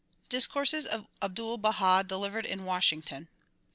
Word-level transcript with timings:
Discourses 0.29 0.87
of 0.87 1.05
Abdul 1.21 1.59
Baha 1.59 2.03
delivered 2.03 2.47
in 2.47 2.65
Washington 2.65 3.29